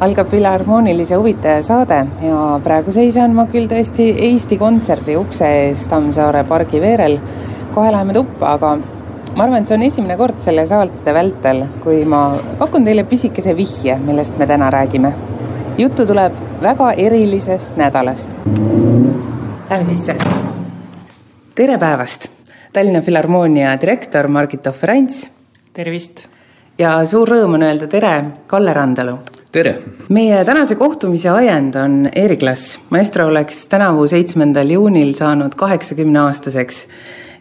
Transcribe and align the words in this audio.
algab 0.00 0.30
Filharmoonilise 0.30 1.16
huvitaja 1.18 1.62
saade 1.62 1.98
ja 2.22 2.38
praegu 2.64 2.92
seisan 2.94 3.34
ma 3.34 3.48
küll 3.50 3.66
tõesti 3.70 4.06
Eesti 4.28 4.58
Kontserdi 4.58 5.16
ukse 5.18 5.48
ees 5.62 5.86
Tammsaare 5.90 6.44
pargi 6.46 6.80
veerel. 6.80 7.18
kohe 7.74 7.90
läheme 7.92 8.14
tuppa, 8.14 8.52
aga 8.54 8.76
ma 9.34 9.44
arvan, 9.44 9.62
et 9.62 9.68
see 9.68 9.76
on 9.76 9.82
esimene 9.82 10.16
kord 10.16 10.38
selle 10.42 10.64
saate 10.66 11.14
vältel, 11.14 11.64
kui 11.82 12.04
ma 12.04 12.22
pakun 12.58 12.86
teile 12.86 13.04
pisikese 13.04 13.54
vihje, 13.56 13.98
millest 13.98 14.38
me 14.38 14.46
täna 14.46 14.70
räägime. 14.70 15.12
juttu 15.78 16.06
tuleb 16.06 16.32
väga 16.62 16.92
erilisest 16.92 17.76
nädalast. 17.76 18.30
Lähme 19.70 19.86
sisse. 19.88 20.16
tere 21.54 21.78
päevast, 21.78 22.28
Tallinna 22.72 23.00
Filharmoonia 23.00 23.80
direktor 23.80 24.28
Margit 24.28 24.66
Ohver-Ants. 24.66 25.26
tervist! 25.72 26.26
ja 26.78 27.04
suur 27.06 27.28
rõõm 27.28 27.54
on 27.54 27.62
öelda 27.62 27.86
tere, 27.86 28.24
Kalle 28.46 28.72
Randalu 28.72 29.18
tere! 29.52 29.78
meie 30.12 30.40
tänase 30.44 30.76
kohtumise 30.76 31.30
ajend 31.30 31.76
on 31.80 32.08
Eeriklas. 32.12 32.80
maestro 32.90 33.26
oleks 33.26 33.66
tänavu 33.68 34.06
seitsmendal 34.08 34.70
juunil 34.70 35.14
saanud 35.16 35.56
kaheksakümne 35.56 36.20
aastaseks 36.20 36.82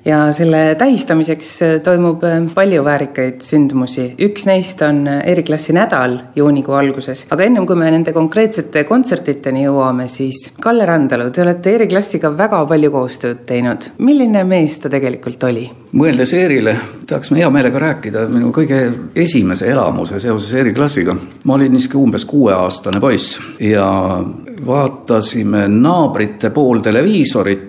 ja 0.05 0.31
selle 0.31 0.75
tähistamiseks 0.79 1.51
toimub 1.83 2.23
palju 2.53 2.83
väärikaid 2.83 3.41
sündmusi. 3.41 4.13
üks 4.19 4.45
neist 4.47 4.81
on 4.81 5.07
Eriklassi 5.07 5.73
nädal 5.73 6.17
juunikuu 6.35 6.75
alguses, 6.77 7.25
aga 7.31 7.43
ennem 7.43 7.65
kui 7.67 7.75
me 7.75 7.91
nende 7.91 8.13
konkreetsete 8.13 8.83
kontsertideni 8.83 9.65
jõuame, 9.65 10.07
siis 10.07 10.51
Kalle 10.61 10.85
Randalu, 10.85 11.29
te 11.31 11.41
olete 11.41 11.75
Eriklassiga 11.75 12.31
väga 12.37 12.63
palju 12.65 12.91
koostööd 12.91 13.43
teinud. 13.45 13.91
milline 13.97 14.43
mees 14.43 14.79
ta 14.79 14.89
tegelikult 14.89 15.43
oli? 15.43 15.67
mõeldes 15.97 16.33
Eerile, 16.35 16.75
tahaks 17.07 17.31
ma 17.31 17.37
hea 17.41 17.49
meelega 17.53 17.79
rääkida 17.79 18.27
minu 18.31 18.51
kõige 18.55 18.81
esimese 19.15 19.69
elamuse 19.71 20.19
seoses 20.19 20.53
Eriklassiga. 20.53 21.15
ma 21.43 21.53
olin 21.53 21.71
niisugune 21.71 22.03
umbes 22.03 22.25
kuueaastane 22.25 22.99
poiss 22.99 23.39
ja 23.59 23.87
vaatasime 24.65 25.67
naabrite 25.67 26.49
pool 26.49 26.79
televiisorit. 26.79 27.66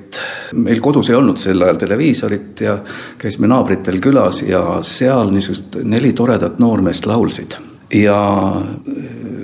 Meil 0.52 0.80
kodus 0.80 1.10
ei 1.10 1.16
olnud 1.18 1.40
sel 1.40 1.62
ajal 1.62 1.80
televiisorit 1.80 2.60
ja 2.60 2.78
käisime 3.18 3.50
naabritel 3.50 4.00
külas 4.00 4.42
ja 4.46 4.62
seal 4.86 5.32
niisugust 5.34 5.80
neli 5.84 6.12
toredat 6.12 6.58
noormeest 6.58 7.06
laulsid. 7.06 7.56
ja 7.94 8.18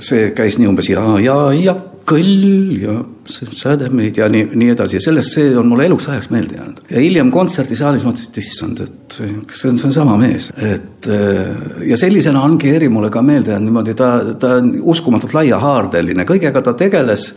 see 0.04 0.30
käis 0.36 0.58
nii 0.58 0.68
umbes 0.68 0.88
ja, 0.92 1.02
ja, 1.20 1.36
ja 1.56 1.74
kõll 2.08 2.78
ja 2.78 2.94
sädemeid 3.28 4.18
ja 4.20 4.28
nii, 4.28 4.50
nii 4.54 4.72
edasi. 4.74 4.98
Ja 4.98 5.04
sellest 5.06 5.36
see 5.36 5.52
on 5.56 5.68
mulle 5.70 5.86
eluks 5.88 6.08
ajaks 6.12 6.30
meelde 6.32 6.58
jäänud. 6.58 6.80
ja 6.90 7.00
hiljem 7.00 7.30
kontserdisaalis 7.32 8.04
mõtlesin, 8.04 8.30
et 8.30 8.40
issand, 8.42 8.80
et 8.84 9.18
kas 9.48 9.62
see 9.62 9.70
on 9.72 9.78
seesama 9.80 10.16
mees, 10.20 10.50
et 10.56 11.08
äh, 11.08 11.86
ja 11.90 11.96
sellisena 12.00 12.42
ongi 12.44 12.74
Eri 12.74 12.88
mulle 12.92 13.10
ka 13.10 13.22
meelde 13.22 13.54
jäänud 13.54 13.70
niimoodi, 13.70 13.94
ta, 13.98 14.10
ta 14.40 14.56
on 14.60 14.74
uskumatult 14.94 15.34
laiahaardeline, 15.36 16.26
kõigega 16.28 16.62
ta 16.64 16.74
tegeles 16.78 17.30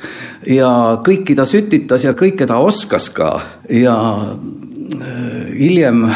ja 0.48 0.72
kõiki 1.06 1.38
ta 1.38 1.48
sütitas 1.48 2.04
ja 2.08 2.16
kõike 2.18 2.48
ta 2.50 2.60
oskas 2.64 3.10
ka. 3.16 3.32
Ja 3.72 3.95
äh, 4.18 5.48
hiljem 5.56 6.08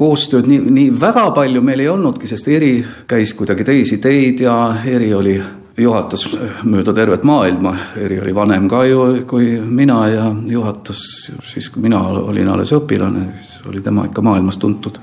koostööd 0.00 0.48
nii, 0.48 0.60
nii 0.72 0.92
väga 1.00 1.30
palju 1.36 1.62
meil 1.64 1.80
ei 1.82 1.88
olnudki, 1.92 2.28
sest 2.28 2.48
Eri 2.48 2.78
käis 3.08 3.34
kuidagi 3.36 3.64
teisi 3.68 4.00
teid 4.00 4.44
ja 4.44 4.56
Eri 4.88 5.10
oli 5.14 5.38
juhatas 5.82 6.26
mööda 6.64 6.94
tervet 6.96 7.24
maailma, 7.28 7.74
Eri 8.00 8.20
oli 8.20 8.34
vanem 8.34 8.68
ka 8.70 8.84
ju 8.88 9.24
kui 9.28 9.54
mina 9.60 10.02
ja 10.08 10.28
juhatas 10.48 11.00
siis, 11.44 11.70
kui 11.70 11.82
mina 11.82 12.00
olin 12.08 12.48
alles 12.48 12.72
õpilane, 12.76 13.30
siis 13.42 13.66
oli 13.70 13.82
tema 13.84 14.06
ikka 14.08 14.22
maailmas 14.24 14.58
tuntud, 14.60 14.98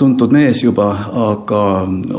tuntud 0.00 0.32
mees 0.32 0.62
juba, 0.64 0.88
aga 1.26 1.62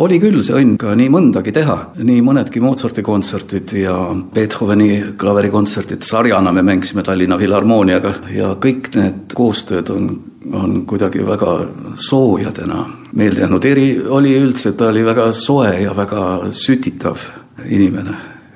oli 0.03 0.19
küll 0.21 0.41
see 0.45 0.57
õnn 0.57 0.77
ka 0.81 0.95
nii 0.97 1.09
mõndagi 1.13 1.53
teha. 1.55 1.77
nii 1.97 2.21
mõnedki 2.25 2.61
Mozarti 2.61 3.03
kontserdid 3.03 3.73
ja 3.81 3.95
Beethoveni 4.33 5.15
klaverikontserdid 5.17 6.05
sarjana 6.05 6.51
me 6.51 6.61
mängisime 6.61 7.03
Tallinna 7.03 7.37
Filharmooniaga 7.37 8.13
ja 8.35 8.55
kõik 8.61 8.93
need 8.95 9.33
koostööd 9.37 9.89
on 9.95 10.11
on 10.53 10.85
kuidagi 10.85 11.21
väga 11.25 11.67
soojadena 11.95 12.85
meelde 13.13 13.43
jäänud, 13.43 13.65
Eri 13.65 14.01
oli 14.09 14.33
üldse, 14.39 14.71
ta 14.73 14.89
oli 14.89 15.03
väga 15.05 15.31
soe 15.37 15.75
ja 15.83 15.93
väga 15.95 16.51
sütitav 16.51 17.40
inimene 17.65 18.15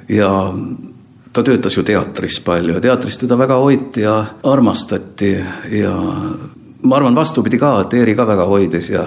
ja 0.09 0.29
ta 1.33 1.43
töötas 1.43 1.77
ju 1.77 1.83
teatris 1.83 2.39
palju 2.45 2.77
ja 2.77 2.81
teatris 2.81 3.17
teda 3.19 3.37
väga 3.37 3.57
hoiti 3.59 4.01
ja 4.01 4.17
armastati 4.43 5.35
ja 5.71 5.93
ma 6.85 6.95
arvan, 6.95 7.15
vastupidi 7.15 7.59
ka, 7.59 7.79
et 7.81 7.93
Eeri 7.93 8.15
ka 8.15 8.27
väga 8.27 8.45
hoidis 8.49 8.89
ja 8.89 9.05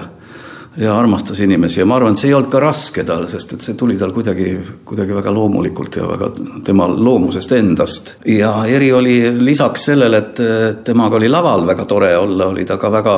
ja 0.77 0.93
armastas 0.99 1.39
inimesi 1.39 1.79
ja 1.79 1.85
ma 1.85 1.95
arvan, 1.97 2.13
et 2.13 2.21
see 2.21 2.29
ei 2.29 2.35
olnud 2.37 2.51
ka 2.53 2.59
raske 2.61 3.03
tal, 3.03 3.25
sest 3.27 3.55
et 3.55 3.65
see 3.65 3.75
tuli 3.75 3.97
tal 3.99 4.13
kuidagi, 4.15 4.51
kuidagi 4.87 5.15
väga 5.17 5.33
loomulikult 5.33 5.97
ja 5.97 6.05
väga 6.07 6.29
tema 6.63 6.85
loomusest 6.87 7.51
endast. 7.57 8.13
ja 8.25 8.53
Eri 8.67 8.91
oli 8.93 9.15
lisaks 9.41 9.89
sellele, 9.89 10.17
et 10.17 10.83
temaga 10.85 11.17
oli 11.17 11.29
laval 11.29 11.65
väga 11.67 11.85
tore 11.89 12.13
olla, 12.17 12.51
oli 12.53 12.65
ta 12.69 12.77
ka 12.77 12.91
väga 12.91 13.17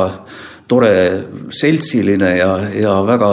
tore 0.72 1.24
seltsiline 1.52 2.36
ja, 2.38 2.52
ja 2.80 2.98
väga 3.04 3.30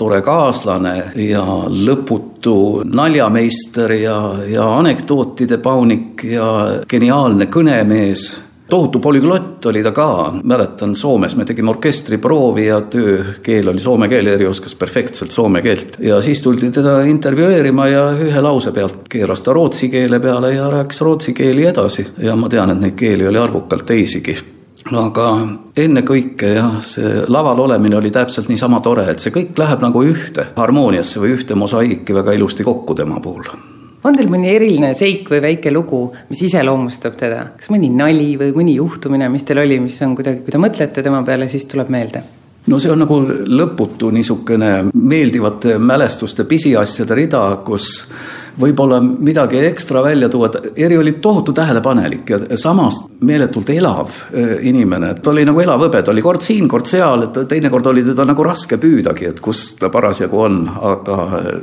tore 0.00 0.22
kaaslane 0.24 0.94
ja 1.20 1.44
lõputu 1.68 2.86
naljameister 2.88 3.92
ja, 4.00 4.20
ja 4.48 4.68
anekdootide 4.78 5.58
paunik 5.60 6.24
ja 6.24 6.46
geniaalne 6.88 7.50
kõnemees. 7.52 8.30
Tohutu 8.70 9.00
polüglott 9.02 9.66
oli 9.66 9.82
ta 9.82 9.90
ka, 9.92 10.06
mäletan 10.46 10.94
Soomes 10.96 11.34
me 11.36 11.44
tegime 11.44 11.72
orkestriproovi 11.72 12.68
ja 12.68 12.78
töökeel 12.86 13.68
oli 13.72 13.82
soome 13.82 14.06
keel, 14.08 14.30
Eri 14.30 14.46
oskas 14.46 14.76
perfektselt 14.78 15.34
soome 15.34 15.60
keelt. 15.62 15.98
ja 16.00 16.22
siis 16.22 16.40
tuldi 16.42 16.70
teda 16.70 17.00
intervjueerima 17.10 17.88
ja 17.90 18.06
ühe 18.14 18.40
lause 18.40 18.72
pealt 18.72 19.02
keeras 19.10 19.42
ta 19.42 19.52
rootsi 19.52 19.90
keele 19.90 20.22
peale 20.22 20.54
ja 20.54 20.70
rääkis 20.70 21.00
rootsi 21.00 21.34
keeli 21.34 21.66
edasi. 21.66 22.06
Ja 22.22 22.36
ma 22.36 22.48
tean, 22.48 22.70
et 22.70 22.80
neid 22.80 22.96
keeli 22.96 23.26
oli 23.26 23.42
arvukalt 23.42 23.86
teisigi 23.90 24.38
aga 24.88 25.26
ennekõike 25.76 26.54
jah, 26.54 26.78
see 26.86 27.24
laval 27.28 27.66
olemine 27.66 27.98
oli 27.98 28.10
täpselt 28.14 28.48
niisama 28.48 28.80
tore, 28.84 29.04
et 29.10 29.20
see 29.22 29.34
kõik 29.34 29.58
läheb 29.60 29.84
nagu 29.84 30.04
ühte 30.06 30.50
harmooniasse 30.56 31.20
või 31.22 31.34
ühte 31.36 31.58
mosaiiki 31.58 32.16
väga 32.16 32.34
ilusti 32.38 32.66
kokku 32.66 32.94
tema 32.94 33.20
puhul. 33.20 33.44
on 34.04 34.16
teil 34.16 34.30
mõni 34.32 34.48
eriline 34.48 34.94
seik 34.96 35.28
või 35.30 35.42
väike 35.44 35.72
lugu, 35.72 36.06
mis 36.30 36.42
iseloomustab 36.48 37.16
teda, 37.20 37.46
kas 37.56 37.70
mõni 37.70 37.90
nali 37.92 38.36
või 38.40 38.52
mõni 38.56 38.76
juhtumine, 38.78 39.28
mis 39.28 39.44
teil 39.44 39.60
oli, 39.60 39.80
mis 39.80 40.00
on 40.02 40.16
kuidagi, 40.16 40.44
kui 40.44 40.52
te 40.52 40.58
mõtlete 40.58 41.02
tema 41.02 41.22
peale, 41.22 41.48
siis 41.48 41.66
tuleb 41.66 41.92
meelde? 41.92 42.22
no 42.66 42.78
see 42.78 42.92
on 42.92 43.00
nagu 43.04 43.20
lõputu 43.48 44.10
niisugune 44.12 44.90
meeldivate 44.94 45.78
mälestuste 45.78 46.44
pisiasjade 46.44 47.16
rida, 47.16 47.42
kus 47.64 48.04
võib-olla 48.60 49.00
midagi 49.00 49.60
ekstra 49.66 50.02
välja 50.04 50.28
tuua, 50.28 50.50
et 50.50 50.78
Eri 50.86 50.98
oli 50.98 51.12
tohutu 51.22 51.52
tähelepanelik 51.56 52.30
ja 52.30 52.40
samas 52.60 53.02
meeletult 53.26 53.70
elav 53.70 54.12
eh, 54.32 54.56
inimene, 54.70 55.14
et 55.14 55.22
ta 55.22 55.32
oli 55.32 55.44
nagu 55.48 55.60
elav 55.60 55.86
hõbe, 55.86 56.02
ta 56.04 56.14
oli 56.14 56.24
kord 56.24 56.44
siin, 56.44 56.68
kord 56.68 56.88
seal, 56.90 57.26
et 57.28 57.40
teinekord 57.48 57.90
oli 57.92 58.04
teda 58.06 58.26
nagu 58.28 58.46
raske 58.46 58.78
püüdagi, 58.80 59.30
et 59.32 59.42
kus 59.44 59.74
ta 59.80 59.90
parasjagu 59.92 60.44
on, 60.46 60.62
aga 60.92 61.18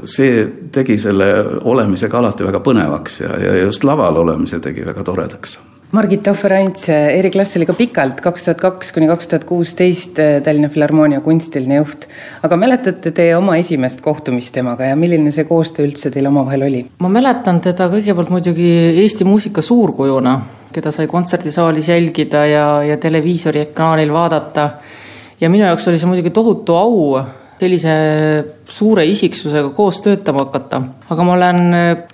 see 0.08 0.44
tegi 0.74 0.98
selle 1.02 1.32
olemisega 1.64 2.20
alati 2.20 2.48
väga 2.48 2.62
põnevaks 2.66 3.22
ja, 3.26 3.34
ja 3.48 3.58
just 3.64 3.88
laval 3.88 4.24
olemise 4.24 4.62
tegi 4.64 4.86
väga 4.88 5.06
toredaks 5.08 5.58
Margit 5.92 6.28
Ohver-Ants, 6.28 6.90
Eri 6.92 7.30
Klass 7.32 7.56
oli 7.56 7.64
ka 7.64 7.72
pikalt, 7.72 8.18
kaks 8.20 8.44
tuhat 8.44 8.60
kaks 8.60 8.90
kuni 8.92 9.06
kaks 9.08 9.30
tuhat 9.32 9.46
kuusteist 9.48 10.20
Tallinna 10.44 10.68
Filharmoonia 10.68 11.22
kunstiline 11.24 11.78
juht. 11.80 12.10
aga 12.44 12.58
mäletate 12.60 13.14
te 13.16 13.30
oma 13.38 13.56
esimest 13.56 14.04
kohtumist 14.04 14.52
temaga 14.58 14.90
ja 14.90 14.98
milline 15.00 15.32
see 15.32 15.48
koostöö 15.48 15.88
üldse 15.88 16.12
teil 16.12 16.28
omavahel 16.28 16.68
oli? 16.68 16.84
ma 17.00 17.12
mäletan 17.14 17.62
teda 17.64 17.88
kõigepealt 17.94 18.34
muidugi 18.36 18.68
Eesti 19.06 19.24
muusika 19.24 19.64
suurkujuna, 19.64 20.36
keda 20.76 20.92
sai 20.92 21.08
kontserdisaalis 21.08 21.88
jälgida 21.94 22.44
ja, 22.52 22.68
ja 22.84 23.00
televiisori 23.00 23.64
ekraanil 23.70 24.12
vaadata. 24.12 24.70
ja 25.40 25.50
minu 25.50 25.70
jaoks 25.70 25.88
oli 25.88 26.04
see 26.04 26.12
muidugi 26.12 26.36
tohutu 26.36 26.76
au 26.76 27.22
sellise 27.58 27.94
suure 28.70 29.06
isiksusega 29.10 29.72
koos 29.76 30.02
töötama 30.06 30.46
hakata. 30.46 30.82
aga 31.10 31.26
ma 31.26 31.34
olen 31.34 31.62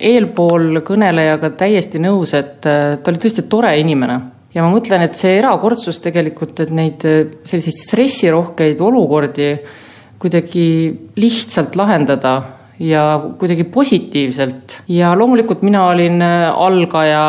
eelpool 0.00 0.80
kõnelejaga 0.86 1.50
täiesti 1.58 2.00
nõus, 2.02 2.34
et 2.38 2.60
ta 2.64 3.12
oli 3.12 3.20
tõesti 3.20 3.46
tore 3.48 3.74
inimene. 3.80 4.20
ja 4.54 4.62
ma 4.62 4.72
mõtlen, 4.72 5.04
et 5.04 5.16
see 5.16 5.36
erakordsus 5.38 5.98
tegelikult, 6.00 6.60
et 6.60 6.70
neid 6.70 7.02
selliseid 7.44 7.80
stressirohkeid 7.80 8.80
olukordi 8.80 9.50
kuidagi 10.18 10.68
lihtsalt 11.20 11.76
lahendada 11.76 12.34
ja 12.78 13.20
kuidagi 13.38 13.64
positiivselt 13.64 14.78
ja 14.88 15.12
loomulikult 15.14 15.62
mina 15.62 15.84
olin 15.90 16.22
algaja 16.22 17.26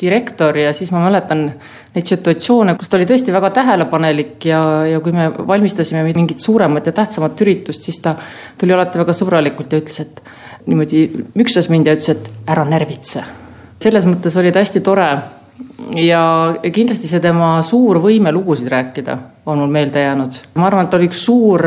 direktor 0.00 0.56
ja 0.56 0.72
siis 0.76 0.90
ma 0.94 1.00
mäletan, 1.02 1.48
neid 1.94 2.06
situatsioone, 2.06 2.74
kus 2.78 2.90
ta 2.90 2.98
oli 2.98 3.06
tõesti 3.08 3.32
väga 3.32 3.50
tähelepanelik 3.56 4.44
ja, 4.48 4.60
ja 4.86 5.00
kui 5.04 5.14
me 5.16 5.30
valmistasime 5.48 6.02
mingit 6.06 6.42
suuremat 6.44 6.86
ja 6.86 6.92
tähtsamat 6.96 7.40
üritust, 7.44 7.86
siis 7.86 8.00
ta 8.04 8.14
tuli 8.58 8.74
alati 8.76 9.00
väga 9.00 9.14
sõbralikult 9.16 9.72
ja 9.72 9.80
ütles, 9.82 10.00
et 10.04 10.22
niimoodi 10.68 11.04
müksas 11.38 11.70
mind 11.72 11.88
ja 11.88 11.96
ütles, 11.96 12.12
et 12.12 12.50
ära 12.50 12.64
närvitse. 12.68 13.24
selles 13.82 14.06
mõttes 14.06 14.36
oli 14.36 14.52
ta 14.52 14.58
hästi 14.58 14.80
tore 14.80 15.08
ja 15.96 16.22
kindlasti 16.72 17.08
see 17.08 17.20
tema 17.20 17.62
suur 17.62 18.00
võime 18.02 18.32
lugusid 18.34 18.68
rääkida 18.68 19.18
on 19.46 19.58
mul 19.58 19.72
meelde 19.72 20.02
jäänud. 20.02 20.40
ma 20.54 20.66
arvan, 20.66 20.84
et 20.84 20.90
ta 20.90 20.96
oli 20.96 21.08
üks 21.08 21.24
suur 21.24 21.64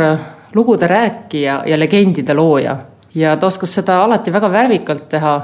lugude 0.53 0.87
rääkija 0.87 1.63
ja 1.65 1.79
legendide 1.79 2.33
looja 2.33 2.77
ja 3.15 3.37
ta 3.37 3.47
oskas 3.47 3.73
seda 3.79 4.03
alati 4.03 4.33
väga 4.33 4.51
värvikalt 4.51 5.09
teha 5.09 5.35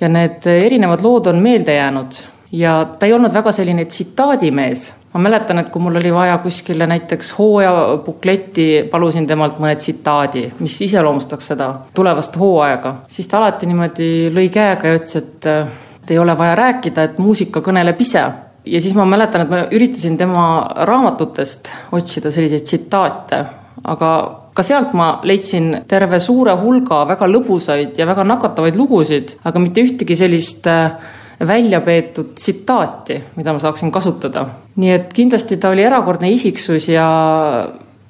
ja 0.00 0.08
need 0.08 0.46
erinevad 0.46 1.02
lood 1.02 1.26
on 1.26 1.42
meelde 1.42 1.74
jäänud 1.74 2.33
ja 2.54 2.74
ta 2.98 3.06
ei 3.06 3.12
olnud 3.12 3.34
väga 3.34 3.52
selline 3.52 3.84
tsitaadimees. 3.84 4.92
ma 5.14 5.20
mäletan, 5.20 5.58
et 5.58 5.68
kui 5.70 5.82
mul 5.82 5.96
oli 5.96 6.10
vaja 6.14 6.38
kuskile 6.42 6.86
näiteks 6.90 7.28
hooajabukletti, 7.38 8.64
palusin 8.90 9.26
temalt 9.26 9.60
mõne 9.62 9.76
tsitaadi, 9.78 10.48
mis 10.58 10.80
iseloomustaks 10.88 11.52
seda 11.52 11.68
tulevast 11.94 12.38
hooaega, 12.38 12.94
siis 13.06 13.30
ta 13.30 13.38
alati 13.38 13.68
niimoodi 13.70 14.08
lõi 14.34 14.48
käega 14.50 14.90
ja 14.90 14.98
ütles, 14.98 15.16
et 15.22 15.50
et 16.04 16.10
ei 16.10 16.18
ole 16.18 16.34
vaja 16.38 16.54
rääkida, 16.58 17.04
et 17.04 17.18
muusika 17.18 17.62
kõneleb 17.64 18.00
ise. 18.00 18.24
ja 18.64 18.80
siis 18.80 18.94
ma 18.94 19.04
mäletan, 19.04 19.44
et 19.44 19.50
ma 19.50 19.64
üritasin 19.70 20.16
tema 20.18 20.44
raamatutest 20.88 21.68
otsida 21.92 22.30
selliseid 22.30 22.64
tsitaate, 22.64 23.44
aga 23.84 24.10
ka 24.54 24.62
sealt 24.62 24.92
ma 24.94 25.20
leidsin 25.22 25.84
terve 25.88 26.20
suure 26.20 26.54
hulga 26.56 27.04
väga 27.08 27.26
lõbusaid 27.28 27.98
ja 27.98 28.06
väga 28.06 28.24
nakatavaid 28.24 28.76
lugusid, 28.76 29.36
aga 29.44 29.58
mitte 29.58 29.84
ühtegi 29.84 30.16
sellist 30.16 30.66
äh, 30.66 30.96
välja 31.46 31.80
peetud 31.80 32.34
tsitaati, 32.34 33.20
mida 33.36 33.52
ma 33.52 33.58
saaksin 33.58 33.92
kasutada. 33.92 34.46
nii 34.76 34.90
et 34.90 35.12
kindlasti 35.12 35.56
ta 35.56 35.70
oli 35.70 35.82
erakordne 35.82 36.30
isiksus 36.30 36.88
ja 36.88 37.06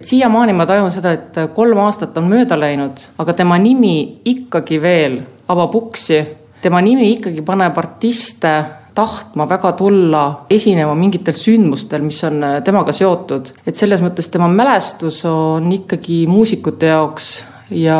siiamaani 0.02 0.52
ma 0.52 0.66
tajun 0.66 0.90
seda, 0.92 1.12
et 1.12 1.38
kolm 1.54 1.78
aastat 1.84 2.16
on 2.18 2.28
mööda 2.28 2.58
läinud, 2.60 3.02
aga 3.18 3.32
tema 3.32 3.58
nimi 3.58 4.20
ikkagi 4.24 4.80
veel 4.82 5.20
avab 5.48 5.74
uksi, 5.74 6.20
tema 6.62 6.80
nimi 6.84 7.10
ikkagi 7.16 7.44
paneb 7.44 7.78
artiste 7.78 8.54
tahtma 8.94 9.48
väga 9.50 9.72
tulla 9.78 10.24
esinema 10.50 10.94
mingitel 10.94 11.34
sündmustel, 11.34 12.04
mis 12.06 12.20
on 12.24 12.44
temaga 12.64 12.92
seotud. 12.92 13.50
et 13.66 13.76
selles 13.76 14.02
mõttes 14.02 14.30
tema 14.30 14.48
mälestus 14.48 15.24
on 15.24 15.72
ikkagi 15.72 16.26
muusikute 16.30 16.86
jaoks 16.86 17.42
ja 17.70 17.98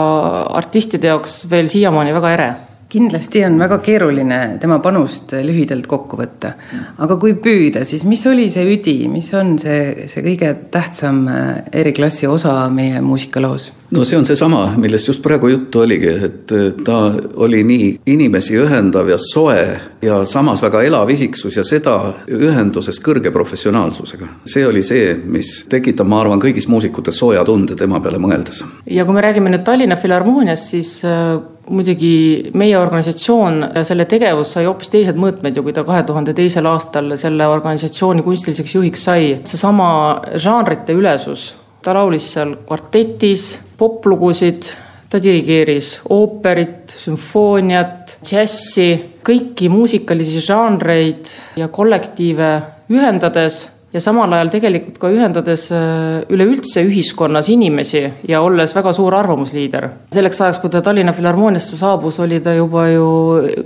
artistide 0.54 1.10
jaoks 1.10 1.44
veel 1.50 1.68
siiamaani 1.68 2.14
väga 2.14 2.32
ere 2.36 2.48
kindlasti 2.94 3.44
on 3.46 3.58
väga 3.58 3.78
keeruline 3.84 4.40
tema 4.62 4.78
panust 4.82 5.34
lühidalt 5.42 5.88
kokku 5.90 6.18
võtta. 6.20 6.54
aga 7.02 7.16
kui 7.20 7.34
püüda, 7.34 7.84
siis 7.88 8.04
mis 8.08 8.22
oli 8.30 8.48
see 8.52 8.66
üdi, 8.76 8.98
mis 9.10 9.32
on 9.34 9.56
see, 9.58 10.06
see 10.10 10.22
kõige 10.24 10.52
tähtsam 10.74 11.24
eriklassi 11.72 12.30
osa 12.30 12.60
meie 12.70 13.02
muusikaloos? 13.04 13.72
no 13.94 14.04
see 14.04 14.18
on 14.18 14.26
seesama, 14.26 14.62
millest 14.80 15.08
just 15.10 15.22
praegu 15.22 15.48
juttu 15.52 15.82
oligi, 15.84 16.12
et 16.28 16.54
ta 16.84 16.98
oli 17.46 17.62
nii 17.66 17.88
inimesi 18.14 18.56
ühendav 18.58 19.10
ja 19.10 19.18
soe 19.20 19.64
ja 20.04 20.20
samas 20.28 20.62
väga 20.62 20.82
elav 20.86 21.10
isiksus 21.14 21.58
ja 21.58 21.64
seda 21.66 21.96
ühenduses 22.30 23.00
kõrge 23.04 23.32
professionaalsusega. 23.34 24.28
see 24.46 24.66
oli 24.66 24.82
see, 24.82 25.14
mis 25.24 25.64
tekitab, 25.70 26.08
ma 26.10 26.22
arvan, 26.24 26.42
kõigis 26.42 26.68
muusikutes 26.70 27.18
sooja 27.18 27.44
tunde 27.44 27.76
tema 27.78 28.00
peale 28.00 28.22
mõeldes. 28.22 28.64
ja 28.90 29.04
kui 29.04 29.14
me 29.14 29.24
räägime 29.24 29.52
nüüd 29.54 29.66
Tallinna 29.66 29.96
Filharmooniast, 30.00 30.70
siis 30.74 30.96
äh, 31.04 31.38
muidugi 31.70 32.50
meie 32.54 32.76
organisatsioon, 32.78 33.70
selle 33.82 34.04
tegevus 34.10 34.52
sai 34.56 34.66
hoopis 34.68 34.92
teised 34.92 35.18
mõõtmed 35.20 35.56
ju, 35.56 35.64
kui 35.64 35.72
ta 35.72 35.84
kahe 35.84 36.02
tuhande 36.06 36.34
teisel 36.36 36.66
aastal 36.68 37.16
selle 37.20 37.46
organisatsiooni 37.48 38.22
kunstiliseks 38.22 38.74
juhiks 38.74 39.04
sai. 39.04 39.36
seesama 39.44 39.90
žanrite 40.36 40.92
ülesus 40.92 41.52
ta 41.84 41.92
laulis 41.92 42.26
seal 42.32 42.54
kvartetis 42.64 43.58
poplugusid, 43.78 44.70
ta 45.10 45.20
dirigeeris 45.22 45.98
ooperit, 46.14 46.94
sümfooniat, 46.96 48.16
džässi, 48.24 48.88
kõiki 49.24 49.68
muusikalisi 49.72 50.40
žanreid 50.44 51.28
ja 51.60 51.68
kollektiive 51.68 52.50
ühendades 52.92 53.66
ja 53.94 54.02
samal 54.02 54.32
ajal 54.34 54.50
tegelikult 54.50 54.96
ka 54.98 55.10
ühendades 55.14 55.68
äh, 55.74 56.24
üleüldse 56.34 56.82
ühiskonnas 56.82 57.48
inimesi 57.52 58.02
ja 58.28 58.40
olles 58.42 58.74
väga 58.74 58.92
suur 58.96 59.14
arvamusliider. 59.14 59.88
selleks 60.14 60.40
ajaks, 60.40 60.60
kui 60.62 60.72
ta 60.72 60.82
Tallinna 60.82 61.14
Filharmooniasse 61.14 61.78
saabus, 61.78 62.18
oli 62.24 62.40
ta 62.42 62.56
juba 62.56 62.88
ju 62.90 63.10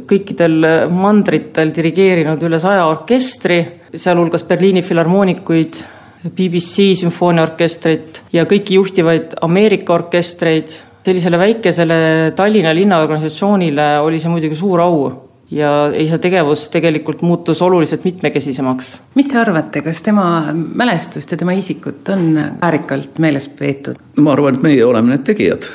kõikidel 0.09 0.91
mandritel 0.93 1.73
dirigeerinud 1.77 2.43
üle 2.45 2.61
saja 2.61 2.87
orkestri, 2.91 3.63
sealhulgas 3.95 4.45
Berliini 4.49 4.83
filharmoonikuid 4.85 5.81
BBC 6.29 6.91
sümfooniaorkestrit 6.99 8.21
ja 8.35 8.45
kõiki 8.51 8.77
juhtivaid 8.77 9.39
Ameerika 9.41 9.95
orkestreid. 9.95 10.77
sellisele 11.09 11.39
väikesele 11.39 12.33
Tallinna 12.37 12.75
linnaorganisatsioonile 12.75 13.87
oli 14.05 14.19
see 14.21 14.29
muidugi 14.29 14.59
suur 14.59 14.81
au 14.85 15.28
ja 15.51 15.73
see 15.97 16.21
tegevus 16.23 16.69
tegelikult 16.73 17.23
muutus 17.23 17.63
oluliselt 17.63 18.05
mitmekesisemaks. 18.05 18.97
mis 19.15 19.29
te 19.29 19.39
arvate, 19.39 19.83
kas 19.83 20.03
tema 20.03 20.29
mälestust 20.53 21.31
ja 21.31 21.37
tema 21.37 21.57
isikut 21.57 22.09
on 22.09 22.31
väärikalt 22.61 23.19
meeles 23.19 23.49
peetud? 23.49 24.01
ma 24.17 24.33
arvan, 24.33 24.59
et 24.59 24.63
meie 24.63 24.85
oleme 24.85 25.15
need 25.17 25.25
tegijad 25.29 25.71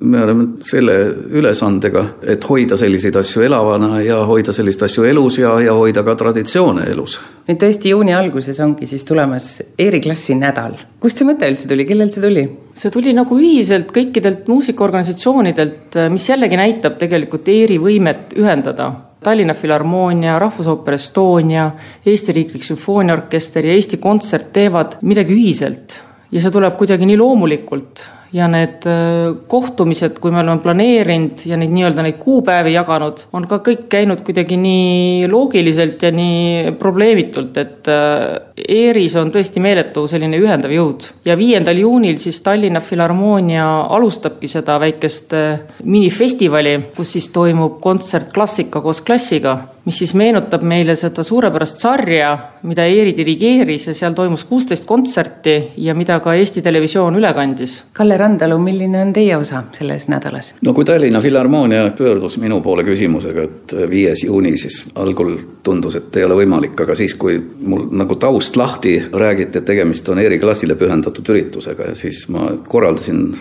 me 0.00 0.22
oleme 0.22 0.44
selle 0.66 0.96
ülesandega, 1.38 2.02
et 2.28 2.44
hoida 2.48 2.76
selliseid 2.76 3.16
asju 3.16 3.44
elavana 3.46 4.00
ja 4.04 4.18
hoida 4.28 4.52
selliseid 4.52 4.86
asju 4.88 5.06
elus 5.08 5.38
ja, 5.38 5.54
ja 5.62 5.76
hoida 5.76 6.02
ka 6.04 6.16
traditsioone 6.18 6.88
elus. 6.90 7.20
nüüd 7.46 7.60
tõesti 7.62 7.92
juuni 7.94 8.14
alguses 8.14 8.58
ongi 8.60 8.88
siis 8.90 9.06
tulemas 9.06 9.48
eriklassi 9.78 10.34
nädal. 10.38 10.74
kust 11.00 11.22
see 11.22 11.28
mõte 11.28 11.48
üldse 11.48 11.70
tuli, 11.70 11.86
kellelt 11.88 12.12
see 12.12 12.24
tuli? 12.24 12.44
see 12.74 12.92
tuli 12.92 13.14
nagu 13.16 13.38
ühiselt 13.38 13.92
kõikidelt 13.94 14.50
muusikaorganisatsioonidelt, 14.52 16.00
mis 16.12 16.28
jällegi 16.28 16.60
näitab 16.60 16.98
tegelikult 17.00 17.48
ERi 17.48 17.78
võimet 17.80 18.36
ühendada 18.36 18.90
Tallinna 19.26 19.56
Filharmoonia, 19.58 20.38
Rahvusooper 20.38 20.94
Estonia, 20.94 21.70
Eesti 22.06 22.34
Riiklik 22.36 22.62
Sümfooniaorkester 22.62 23.66
ja 23.66 23.74
Eesti 23.74 23.98
Kontsert 23.98 24.52
teevad 24.54 25.00
midagi 25.02 25.34
ühiselt. 25.34 25.96
Ja 26.30 26.42
see 26.42 26.54
tuleb 26.54 26.76
kuidagi 26.78 27.08
nii 27.08 27.18
loomulikult. 27.18 28.04
Ja 28.34 28.46
need 28.50 28.86
äh, 28.90 29.32
kohtumised, 29.50 30.18
kui 30.22 30.34
me 30.34 30.42
oleme 30.42 30.62
planeerinud 30.62 31.42
ja 31.46 31.58
neid 31.58 31.74
nii-öelda 31.74 32.04
neid 32.04 32.18
kuupäevi 32.22 32.74
jaganud, 32.74 33.22
on 33.38 33.46
ka 33.50 33.60
kõik 33.66 33.86
käinud 33.90 34.22
kuidagi 34.26 34.58
nii 34.60 35.30
loogiliselt 35.30 36.02
ja 36.02 36.10
nii 36.14 36.74
probleemitult, 36.78 37.58
et 37.62 37.90
äh, 37.90 38.45
ERis 38.56 39.14
on 39.20 39.30
tõesti 39.32 39.60
meeletu 39.60 40.06
selline 40.08 40.38
ühendav 40.40 40.72
jõud. 40.72 41.10
ja 41.24 41.36
viiendal 41.36 41.76
juunil 41.78 42.18
siis 42.18 42.40
Tallinna 42.40 42.80
Filharmoonia 42.80 43.66
alustabki 43.98 44.48
seda 44.48 44.78
väikest 44.80 45.32
äh, 45.36 45.60
minifestivali, 45.84 46.78
kus 46.96 47.12
siis 47.12 47.28
toimub 47.28 47.80
kontsert 47.80 48.32
klassika 48.32 48.80
koos 48.80 49.00
klassiga 49.00 49.58
mis 49.86 49.98
siis 49.98 50.14
meenutab 50.18 50.64
meile 50.66 50.96
seda 50.98 51.22
suurepärast 51.24 51.78
sarja, 51.78 52.32
mida 52.66 52.84
ERI 52.90 53.12
dirigeeris 53.16 53.86
ja 53.86 53.94
seal 53.94 54.16
toimus 54.18 54.42
kuusteist 54.44 54.86
kontserti 54.86 55.54
ja 55.78 55.94
mida 55.94 56.18
ka 56.20 56.34
Eesti 56.34 56.62
Televisioon 56.62 57.18
üle 57.20 57.30
kandis. 57.34 57.76
Kalle 57.94 58.18
Randalu, 58.18 58.58
milline 58.62 59.04
on 59.06 59.12
teie 59.14 59.36
osa 59.38 59.62
selles 59.78 60.08
nädalas? 60.10 60.54
no 60.66 60.74
kui 60.74 60.84
Tallinna 60.84 61.20
Filharmoonia 61.22 61.90
pöördus 61.98 62.38
minu 62.42 62.60
poole 62.64 62.84
küsimusega, 62.86 63.46
et 63.46 63.76
viies 63.90 64.24
juuni, 64.26 64.56
siis 64.58 64.82
algul 64.94 65.36
tundus, 65.62 66.00
et 66.00 66.18
ei 66.18 66.26
ole 66.26 66.40
võimalik, 66.42 66.74
aga 66.82 66.94
siis, 66.98 67.14
kui 67.14 67.38
mul 67.38 67.86
nagu 67.94 68.18
taust 68.18 68.45
lahti 68.56 69.02
räägiti, 69.12 69.58
et 69.58 69.64
tegemist 69.64 70.08
on 70.08 70.18
ERI 70.22 70.38
klassile 70.38 70.76
pühendatud 70.78 71.26
üritusega 71.32 71.90
ja 71.90 71.94
siis 71.98 72.28
ma 72.30 72.50
korraldasin 72.68 73.32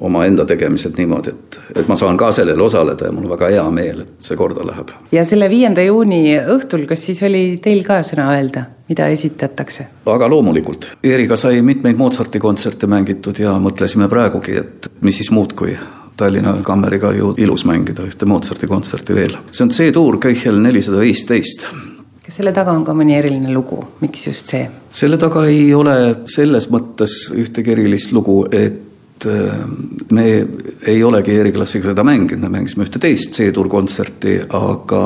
omaenda 0.00 0.46
tegemised 0.48 0.96
niimoodi, 0.98 1.34
et, 1.34 1.58
et 1.76 1.88
ma 1.88 1.96
saan 1.96 2.16
ka 2.16 2.30
sellel 2.32 2.60
osaleda 2.60 3.08
ja 3.08 3.12
mul 3.12 3.26
on 3.28 3.34
väga 3.34 3.50
hea 3.52 3.64
meel, 3.74 4.04
et 4.06 4.28
see 4.28 4.38
korda 4.38 4.64
läheb. 4.66 4.94
ja 5.12 5.24
selle 5.24 5.50
viienda 5.50 5.84
juuni 5.84 6.22
õhtul, 6.38 6.86
kas 6.88 7.04
siis 7.10 7.22
oli 7.26 7.44
teil 7.62 7.84
ka 7.86 8.00
sõna 8.06 8.30
öelda, 8.34 8.64
mida 8.88 9.08
esitatakse? 9.12 9.86
aga 10.16 10.28
loomulikult, 10.30 10.94
Eeriga 11.04 11.36
sai 11.36 11.62
mitmeid 11.62 11.98
Mozarti 12.00 12.40
kontserte 12.40 12.90
mängitud 12.90 13.38
ja 13.38 13.58
mõtlesime 13.60 14.08
praegugi, 14.08 14.58
et 14.64 14.90
mis 15.00 15.20
siis 15.20 15.30
muud, 15.34 15.54
kui 15.58 15.76
Tallinna 16.16 16.52
Kammeriga 16.62 17.10
ju 17.12 17.32
ilus 17.42 17.64
mängida 17.66 18.06
ühte 18.06 18.26
Mozarti 18.26 18.70
kontserti 18.70 19.14
veel. 19.14 19.36
see 19.50 19.66
on 19.66 19.74
C-tuur 19.74 20.18
Köchel 20.22 20.62
nelisada 20.62 21.02
viisteist 21.02 21.66
selle 22.34 22.52
taga 22.52 22.72
on 22.74 22.84
ka 22.84 22.94
mõni 22.96 23.14
eriline 23.18 23.52
lugu, 23.54 23.78
miks 24.00 24.26
just 24.26 24.50
see? 24.50 24.64
selle 24.90 25.18
taga 25.20 25.46
ei 25.50 25.68
ole 25.74 25.96
selles 26.30 26.70
mõttes 26.72 27.30
ühtegi 27.34 27.76
erilist 27.76 28.12
lugu, 28.12 28.42
et 28.50 28.82
Äh, 29.26 29.66
me 30.10 30.46
ei 30.86 31.04
olegi 31.04 31.38
eriklassiga 31.40 31.88
seda 31.88 32.04
mänginud, 32.04 32.42
me 32.42 32.50
mängisime 32.58 32.84
ühte 32.84 33.00
teist 33.00 33.32
C-dur 33.36 33.70
kontserti, 33.72 34.36
aga 34.52 35.02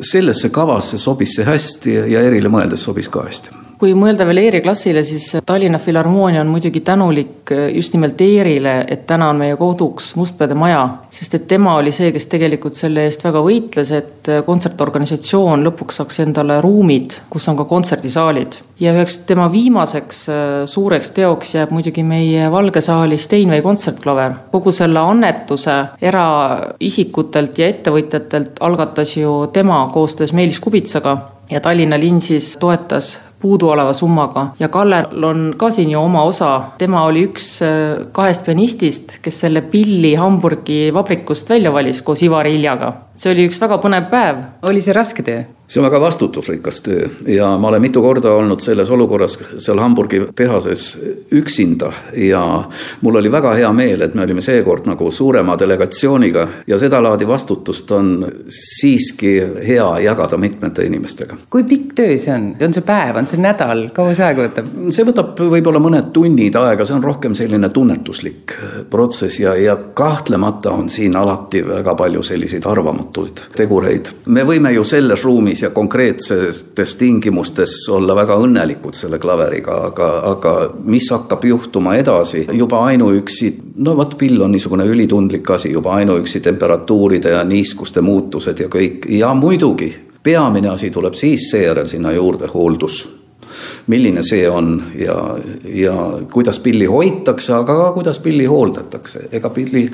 sellesse 0.00 0.48
kavasse 0.54 0.98
sobis 0.98 1.34
see 1.36 1.44
hästi 1.48 1.96
ja 2.14 2.22
erile 2.24 2.48
mõeldes 2.52 2.86
sobis 2.88 3.10
ka 3.12 3.26
hästi 3.26 3.59
kui 3.80 3.94
mõelda 3.96 4.26
veel 4.28 4.42
Eeri 4.42 4.60
klassile, 4.60 5.00
siis 5.06 5.24
Tallinna 5.46 5.78
Filharmoonia 5.80 6.42
on 6.44 6.50
muidugi 6.52 6.82
tänulik 6.84 7.48
just 7.72 7.94
nimelt 7.96 8.20
Eerile, 8.20 8.74
et 8.92 9.06
täna 9.08 9.30
on 9.32 9.40
meie 9.40 9.56
koduks 9.56 10.12
Mustpeade 10.20 10.56
maja, 10.58 10.82
sest 11.10 11.38
et 11.38 11.46
tema 11.48 11.78
oli 11.78 11.92
see, 11.94 12.10
kes 12.12 12.28
tegelikult 12.28 12.76
selle 12.76 13.06
eest 13.08 13.24
väga 13.24 13.40
võitles, 13.46 13.92
et 13.96 14.30
kontsertorganisatsioon 14.44 15.64
lõpuks 15.64 16.00
saaks 16.00 16.20
endale 16.26 16.58
ruumid, 16.60 17.16
kus 17.32 17.48
on 17.48 17.56
ka 17.56 17.64
kontserdisaalid. 17.70 18.60
ja 18.80 18.92
üheks 18.96 19.18
tema 19.28 19.48
viimaseks 19.52 20.20
äh, 20.28 20.44
suureks 20.68 21.10
teoks 21.16 21.54
jääb 21.54 21.72
muidugi 21.72 22.04
meie 22.04 22.50
Valge 22.52 22.80
saali 22.84 23.16
Steinway 23.16 23.62
kontsertklaver. 23.62 24.34
kogu 24.52 24.72
selle 24.72 25.00
annetuse 25.00 25.78
eraisikutelt 26.02 27.58
ja 27.58 27.72
ettevõtjatelt 27.72 28.60
algatas 28.60 29.16
ju 29.16 29.46
tema 29.52 29.86
koostöös 29.92 30.32
Meelis 30.32 30.60
Kubitsaga 30.60 31.16
ja 31.50 31.60
Tallinna 31.60 31.98
linn 31.98 32.20
siis 32.20 32.56
toetas 32.60 33.18
puuduoleva 33.40 33.92
summaga 33.96 34.46
ja 34.60 34.68
Kallel 34.68 35.24
on 35.24 35.46
ka 35.58 35.70
siin 35.74 35.90
ju 35.94 36.00
oma 36.00 36.22
osa, 36.28 36.50
tema 36.78 37.04
oli 37.08 37.24
üks 37.28 37.46
äh, 37.64 38.06
kahest 38.12 38.44
pianistist, 38.46 39.18
kes 39.22 39.40
selle 39.46 39.62
pilli 39.72 40.14
Hamburgi 40.18 40.90
vabrikust 40.94 41.50
välja 41.50 41.72
valis 41.72 42.02
koos 42.02 42.22
Ivari 42.22 42.54
Iljaga. 42.58 42.92
see 43.16 43.32
oli 43.32 43.48
üks 43.48 43.60
väga 43.60 43.80
põnev 43.82 44.10
päev. 44.12 44.44
oli 44.62 44.84
see 44.84 44.96
raske 44.96 45.24
töö? 45.26 45.42
See 45.70 45.80
on 45.80 45.86
väga 45.86 46.00
vastutusrikas 46.00 46.80
töö 46.80 47.08
ja 47.26 47.58
ma 47.58 47.68
olen 47.68 47.82
mitu 47.82 48.02
korda 48.02 48.32
olnud 48.32 48.60
selles 48.60 48.90
olukorras 48.90 49.38
seal 49.58 49.78
Hamburgi 49.78 50.20
tehases 50.34 50.98
üksinda 51.32 51.92
ja 52.16 52.64
mul 53.00 53.14
oli 53.20 53.30
väga 53.32 53.52
hea 53.54 53.70
meel, 53.72 54.02
et 54.02 54.14
me 54.14 54.24
olime 54.24 54.42
seekord 54.42 54.88
nagu 54.90 55.10
suurema 55.14 55.54
delegatsiooniga 55.58 56.46
ja 56.66 56.78
sedalaadi 56.78 57.28
vastutust 57.28 57.90
on 57.94 58.26
siiski 58.48 59.36
hea 59.66 59.86
jagada 59.98 60.36
mitmete 60.36 60.86
inimestega. 60.86 61.36
kui 61.50 61.62
pikk 61.64 61.94
töö 61.94 62.18
see 62.18 62.34
on, 62.34 62.50
on 62.66 62.74
see 62.74 62.86
päev, 62.86 63.20
on 63.22 63.30
see 63.30 63.38
nädal, 63.38 63.84
kaua 63.94 64.14
see 64.14 64.26
aega 64.26 64.48
võtab? 64.48 64.74
see 64.90 65.06
võtab 65.06 65.38
võib-olla 65.54 65.82
mõned 65.86 66.10
tunnid 66.16 66.58
aega, 66.58 66.84
see 66.84 66.98
on 66.98 67.06
rohkem 67.06 67.38
selline 67.38 67.70
tunnetuslik 67.70 68.56
protsess 68.90 69.38
ja, 69.44 69.54
ja 69.54 69.78
kahtlemata 69.94 70.74
on 70.74 70.90
siin 70.90 71.14
alati 71.16 71.62
väga 71.68 71.94
palju 71.94 72.26
selliseid 72.26 72.66
arvamatuid 72.66 73.46
tegureid. 73.54 74.10
me 74.26 74.42
võime 74.50 74.74
ju 74.74 74.84
selles 74.84 75.24
ruumis 75.24 75.59
ja 75.62 75.70
konkreetsetes 75.70 76.96
tingimustes 76.96 77.88
olla 77.88 78.16
väga 78.16 78.36
õnnelikud 78.40 78.96
selle 78.96 79.18
klaveriga, 79.18 79.76
aga, 79.90 80.10
aga 80.30 80.54
mis 80.84 81.10
hakkab 81.10 81.44
juhtuma 81.44 81.94
edasi, 82.00 82.46
juba 82.52 82.84
ainuüksi, 82.90 83.52
no 83.84 83.96
vot, 83.96 84.16
pill 84.18 84.40
on 84.42 84.52
niisugune 84.52 84.86
ülitundlik 84.86 85.50
asi, 85.50 85.72
juba 85.72 85.94
ainuüksi 86.00 86.40
temperatuuride 86.40 87.36
ja 87.36 87.44
niiskuste 87.44 88.00
muutused 88.00 88.60
ja 88.60 88.68
kõik. 88.68 89.06
Ja 89.08 89.34
muidugi 89.34 89.92
peamine 90.22 90.68
asi 90.68 90.90
tuleb 90.90 91.14
siis 91.14 91.50
seejärel 91.50 91.86
sinna 91.86 92.12
juurde, 92.12 92.48
hooldus 92.54 93.19
milline 93.86 94.22
see 94.26 94.48
on 94.48 94.82
ja, 94.98 95.16
ja 95.64 95.94
kuidas 96.32 96.58
pilli 96.58 96.86
hoitakse, 96.90 97.54
aga 97.54 97.76
ka 97.76 97.92
kuidas 97.92 98.18
pilli 98.18 98.46
hooldatakse. 98.46 99.28
ega 99.32 99.50
pilli 99.50 99.86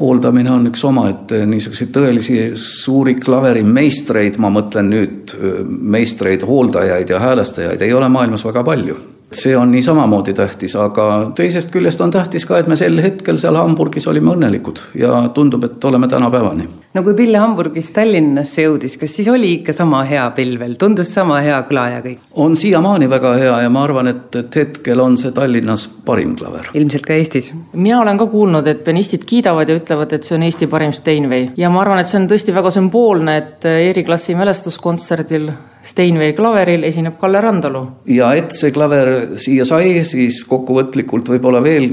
hooldamine 0.00 0.50
on 0.50 0.66
üks 0.72 0.84
omaette 0.84 1.44
niisuguseid 1.46 1.94
tõelisi 1.94 2.40
suuri 2.56 3.14
klaverimeistreid, 3.20 4.38
ma 4.38 4.50
mõtlen 4.50 4.90
nüüd 4.90 5.36
meistreid, 5.68 6.44
hooldajaid 6.46 7.10
ja 7.10 7.20
häälestajaid 7.20 7.82
ei 7.82 7.92
ole 7.94 8.08
maailmas 8.08 8.44
väga 8.44 8.64
palju 8.64 8.98
see 9.32 9.56
on 9.56 9.70
nii 9.70 9.82
samamoodi 9.82 10.32
tähtis, 10.34 10.74
aga 10.76 11.30
teisest 11.34 11.70
küljest 11.70 12.00
on 12.00 12.10
tähtis 12.10 12.46
ka, 12.46 12.58
et 12.58 12.66
me 12.70 12.76
sel 12.76 12.98
hetkel 13.02 13.38
seal 13.38 13.54
Hamburgis 13.58 14.08
olime 14.10 14.32
õnnelikud 14.34 14.80
ja 14.98 15.22
tundub, 15.34 15.64
et 15.64 15.84
oleme 15.84 16.08
tänapäevani. 16.08 16.66
no 16.94 17.02
kui 17.06 17.14
Pill 17.14 17.38
Hamburgist 17.38 17.94
Tallinnasse 17.94 18.66
jõudis, 18.66 18.98
kas 18.98 19.14
siis 19.16 19.28
oli 19.30 19.52
ikka 19.60 19.72
sama 19.76 20.02
hea 20.08 20.26
Pill 20.34 20.58
veel, 20.58 20.74
tundus 20.80 21.14
sama 21.14 21.40
hea 21.46 21.60
kõla 21.70 21.86
ja 21.94 22.02
kõik? 22.06 22.26
on 22.34 22.56
siiamaani 22.56 23.10
väga 23.10 23.34
hea 23.38 23.54
ja 23.62 23.70
ma 23.70 23.84
arvan, 23.86 24.10
et, 24.10 24.34
et 24.42 24.60
hetkel 24.62 25.00
on 25.00 25.16
see 25.20 25.32
Tallinnas 25.36 25.86
parim 26.06 26.34
klaver. 26.36 26.72
ilmselt 26.74 27.06
ka 27.06 27.14
Eestis. 27.14 27.52
mina 27.72 28.00
olen 28.00 28.18
ka 28.18 28.26
kuulnud, 28.26 28.66
et 28.66 28.84
pianistid 28.84 29.24
kiidavad 29.24 29.68
ja 29.68 29.78
ütlevad, 29.78 30.12
et 30.12 30.26
see 30.26 30.38
on 30.38 30.46
Eesti 30.48 30.66
parim 30.66 30.92
Steinway 30.92 31.52
ja 31.56 31.70
ma 31.70 31.84
arvan, 31.84 32.02
et 32.02 32.10
see 32.10 32.18
on 32.18 32.28
tõesti 32.30 32.54
väga 32.54 32.74
sümboolne, 32.74 33.36
et 33.38 33.70
eriklassi 33.70 34.34
mälestuskontserdil 34.34 35.52
Steinway 35.82 36.32
klaveril 36.36 36.84
esineb 36.84 37.18
Kalle 37.20 37.40
Randalu. 37.40 37.86
ja 38.06 38.32
et 38.34 38.52
see 38.56 38.72
klaver 38.72 39.38
siia 39.40 39.64
sai, 39.64 40.04
siis 40.04 40.44
kokkuvõtlikult 40.48 41.28
võib-olla 41.32 41.62
veel 41.64 41.88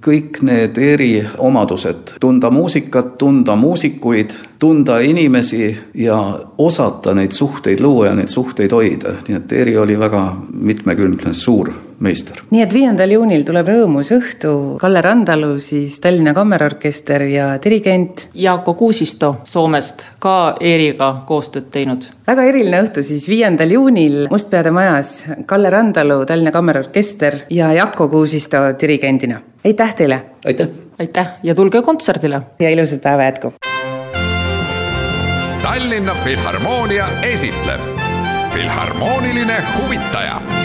kõik 0.00 0.40
need 0.46 0.78
eriomadused, 0.80 2.16
tunda 2.20 2.50
muusikat, 2.50 3.18
tunda 3.20 3.56
muusikuid, 3.56 4.32
tunda 4.58 4.98
inimesi 5.04 5.74
ja 5.94 6.16
osata 6.58 7.14
neid 7.14 7.36
suhteid 7.36 7.80
luua 7.84 8.06
ja 8.06 8.16
neid 8.16 8.32
suhteid 8.32 8.72
hoida, 8.72 9.18
nii 9.28 9.36
et 9.36 9.52
Eri 9.52 9.76
oli 9.76 9.98
väga 10.00 10.24
mitmekülgne, 10.52 11.34
suur 11.36 11.72
meister. 12.00 12.40
nii 12.50 12.62
et 12.64 12.72
viiendal 12.74 13.12
juunil 13.14 13.44
tuleb 13.46 13.68
rõõmus 13.68 14.10
õhtu, 14.14 14.52
Kalle 14.80 15.02
Randalu 15.04 15.52
siis 15.62 15.98
Tallinna 16.00 16.34
Kammerorkester 16.36 17.24
ja 17.28 17.50
dirigent. 17.62 18.28
Jaako 18.34 18.74
Kuusisto 18.74 19.34
Soomest, 19.44 20.06
ka 20.18 20.56
Eeriga 20.60 21.12
koostööd 21.28 21.70
teinud. 21.72 22.08
väga 22.26 22.44
eriline 22.48 22.82
õhtu 22.84 23.04
siis 23.06 23.28
viiendal 23.28 23.70
juunil 23.76 24.26
Mustpeade 24.30 24.72
majas, 24.74 25.24
Kalle 25.46 25.70
Randalu, 25.70 26.24
Tallinna 26.26 26.52
Kammerorkester 26.52 27.44
ja 27.50 27.72
Jaako 27.72 28.08
Kuusisto 28.08 28.62
dirigendina. 28.80 29.40
aitäh 29.64 29.94
teile! 29.94 30.22
aitäh! 30.46 30.68
aitäh 30.98 31.28
ja 31.42 31.54
tulge 31.54 31.82
kontserdile! 31.82 32.42
ja 32.58 32.70
ilusat 32.70 33.02
päeva 33.02 33.28
jätku! 33.28 33.52
Tallinna 35.62 36.14
Filharmoonia 36.24 37.06
esitleb 37.22 37.80
Filharmooniline 38.50 39.56
huvitaja 39.78 40.59